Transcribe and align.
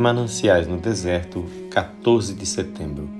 Mananciais 0.00 0.68
no 0.68 0.76
Deserto, 0.76 1.44
14 1.72 2.32
de 2.32 2.46
setembro. 2.46 3.10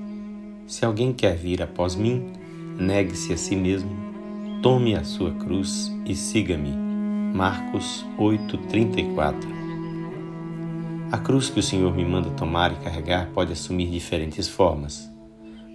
Se 0.64 0.84
alguém 0.84 1.12
quer 1.12 1.34
vir 1.34 1.60
após 1.60 1.96
mim, 1.96 2.30
negue-se 2.78 3.32
a 3.32 3.36
si 3.36 3.56
mesmo, 3.56 3.90
tome 4.62 4.94
a 4.94 5.02
sua 5.02 5.32
cruz 5.32 5.92
e 6.06 6.14
siga-me. 6.14 6.70
Marcos 7.34 8.06
8:34. 8.16 9.48
A 11.10 11.18
cruz 11.18 11.50
que 11.50 11.58
o 11.58 11.62
Senhor 11.64 11.92
me 11.92 12.04
manda 12.04 12.30
tomar 12.30 12.70
e 12.70 12.76
carregar 12.76 13.28
pode 13.34 13.52
assumir 13.52 13.90
diferentes 13.90 14.46
formas. 14.46 15.10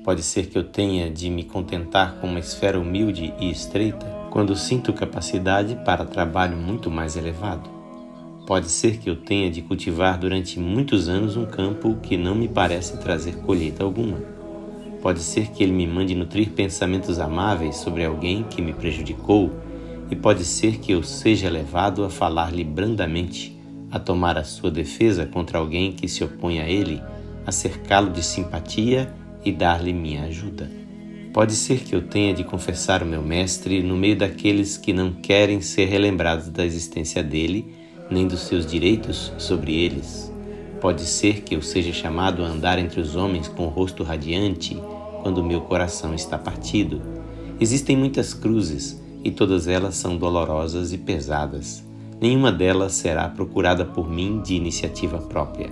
Pode 0.05 0.23
ser 0.23 0.45
que 0.45 0.57
eu 0.57 0.63
tenha 0.63 1.11
de 1.11 1.29
me 1.29 1.43
contentar 1.43 2.15
com 2.21 2.27
uma 2.27 2.39
esfera 2.39 2.79
humilde 2.79 3.33
e 3.41 3.51
estreita, 3.51 4.05
quando 4.31 4.55
sinto 4.55 4.93
capacidade 4.93 5.75
para 5.83 6.05
trabalho 6.05 6.55
muito 6.55 6.89
mais 6.89 7.17
elevado. 7.17 7.72
Pode 8.45 8.69
ser 8.69 8.97
que 8.97 9.09
eu 9.09 9.15
tenha 9.15 9.49
de 9.49 9.61
cultivar 9.61 10.17
durante 10.17 10.59
muitos 10.59 11.07
anos 11.07 11.37
um 11.37 11.45
campo 11.45 11.95
que 12.03 12.17
não 12.17 12.35
me 12.35 12.49
parece 12.49 12.97
trazer 12.97 13.37
colheita 13.37 13.85
alguma. 13.85 14.17
Pode 15.01 15.21
ser 15.21 15.47
que 15.51 15.63
ele 15.63 15.71
me 15.71 15.87
mande 15.87 16.13
nutrir 16.13 16.49
pensamentos 16.49 17.19
amáveis 17.19 17.77
sobre 17.77 18.03
alguém 18.03 18.43
que 18.43 18.61
me 18.61 18.73
prejudicou, 18.73 19.49
e 20.11 20.15
pode 20.15 20.43
ser 20.43 20.79
que 20.79 20.91
eu 20.91 21.01
seja 21.01 21.49
levado 21.49 22.03
a 22.03 22.09
falar-lhe 22.09 22.65
brandamente, 22.65 23.57
a 23.89 23.97
tomar 23.97 24.37
a 24.37 24.43
sua 24.43 24.69
defesa 24.69 25.25
contra 25.25 25.57
alguém 25.57 25.93
que 25.93 26.09
se 26.09 26.21
opõe 26.21 26.59
a 26.59 26.67
ele, 26.67 27.01
a 27.45 27.51
cercá-lo 27.51 28.11
de 28.11 28.21
simpatia 28.21 29.13
e 29.45 29.53
dar-lhe 29.53 29.93
minha 29.93 30.23
ajuda. 30.23 30.69
Pode 31.33 31.53
ser 31.53 31.79
que 31.79 31.95
eu 31.95 32.01
tenha 32.01 32.33
de 32.33 32.43
confessar 32.43 33.03
o 33.03 33.05
meu 33.05 33.21
mestre 33.21 33.81
no 33.81 33.95
meio 33.95 34.17
daqueles 34.17 34.75
que 34.75 34.91
não 34.91 35.13
querem 35.13 35.61
ser 35.61 35.85
relembrados 35.85 36.49
da 36.49 36.65
existência 36.65 37.23
dele 37.23 37.82
nem 38.09 38.27
dos 38.27 38.41
seus 38.41 38.65
direitos 38.65 39.31
sobre 39.37 39.73
eles. 39.75 40.31
Pode 40.79 41.01
ser 41.05 41.41
que 41.41 41.55
eu 41.55 41.61
seja 41.61 41.93
chamado 41.93 42.43
a 42.43 42.47
andar 42.47 42.77
entre 42.77 42.99
os 42.99 43.15
homens 43.15 43.47
com 43.47 43.65
o 43.65 43.69
rosto 43.69 44.03
radiante 44.03 44.77
quando 45.21 45.43
meu 45.43 45.61
coração 45.61 46.13
está 46.13 46.37
partido. 46.37 47.01
Existem 47.59 47.95
muitas 47.95 48.33
cruzes 48.33 49.01
e 49.23 49.31
todas 49.31 49.67
elas 49.67 49.95
são 49.95 50.17
dolorosas 50.17 50.91
e 50.91 50.97
pesadas. 50.97 51.83
Nenhuma 52.19 52.51
delas 52.51 52.93
será 52.93 53.29
procurada 53.29 53.85
por 53.85 54.09
mim 54.09 54.41
de 54.41 54.55
iniciativa 54.55 55.19
própria. 55.19 55.69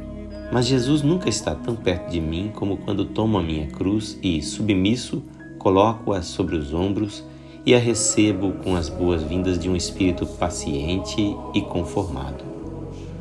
Mas 0.51 0.67
Jesus 0.67 1.01
nunca 1.01 1.29
está 1.29 1.55
tão 1.55 1.75
perto 1.75 2.09
de 2.09 2.19
mim 2.19 2.51
como 2.53 2.77
quando 2.77 3.05
tomo 3.05 3.37
a 3.37 3.43
minha 3.43 3.67
cruz 3.67 4.17
e, 4.21 4.41
submisso, 4.41 5.23
coloco-a 5.57 6.21
sobre 6.21 6.55
os 6.55 6.73
ombros 6.73 7.23
e 7.65 7.75
a 7.75 7.79
recebo 7.79 8.53
com 8.63 8.75
as 8.75 8.89
boas-vindas 8.89 9.59
de 9.59 9.69
um 9.69 9.75
espírito 9.75 10.25
paciente 10.25 11.35
e 11.53 11.61
conformado. 11.61 12.43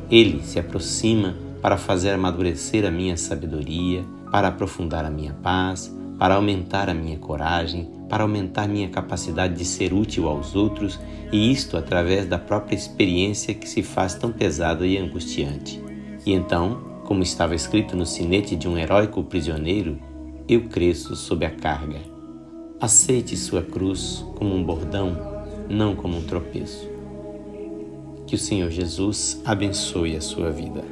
Ele 0.09 0.43
se 0.43 0.59
aproxima 0.59 1.35
para 1.61 1.77
fazer 1.77 2.11
amadurecer 2.11 2.85
a 2.85 2.91
minha 2.91 3.15
sabedoria, 3.15 4.03
para 4.31 4.47
aprofundar 4.47 5.05
a 5.05 5.09
minha 5.09 5.33
paz, 5.33 5.95
para 6.17 6.35
aumentar 6.35 6.89
a 6.89 6.93
minha 6.93 7.17
coragem, 7.17 7.89
para 8.09 8.23
aumentar 8.23 8.67
minha 8.67 8.89
capacidade 8.89 9.55
de 9.55 9.65
ser 9.65 9.93
útil 9.93 10.27
aos 10.27 10.55
outros, 10.55 10.99
e 11.31 11.51
isto 11.51 11.77
através 11.77 12.25
da 12.25 12.37
própria 12.37 12.75
experiência 12.75 13.53
que 13.53 13.69
se 13.69 13.81
faz 13.81 14.15
tão 14.15 14.31
pesada 14.31 14.85
e 14.85 14.97
angustiante. 14.97 15.81
E 16.25 16.33
então, 16.33 16.81
como 17.05 17.23
estava 17.23 17.55
escrito 17.55 17.95
no 17.95 18.05
sinete 18.05 18.55
de 18.55 18.67
um 18.67 18.77
heróico 18.77 19.23
prisioneiro, 19.23 19.99
eu 20.47 20.67
cresço 20.67 21.15
sob 21.15 21.45
a 21.45 21.51
carga. 21.51 22.20
Aceite 22.81 23.37
sua 23.37 23.61
cruz 23.61 24.25
como 24.35 24.55
um 24.55 24.63
bordão, 24.63 25.15
não 25.69 25.95
como 25.95 26.17
um 26.17 26.23
tropeço. 26.23 26.89
Que 28.25 28.33
o 28.33 28.39
Senhor 28.39 28.71
Jesus 28.71 29.39
abençoe 29.45 30.15
a 30.15 30.21
sua 30.21 30.49
vida. 30.49 30.83